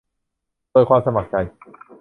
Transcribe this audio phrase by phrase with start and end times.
[0.71, 1.35] โดยความสมัครใจ